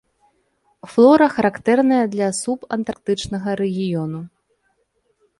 [0.91, 4.19] Флора характэрная для субантарктычнага рэгіёну.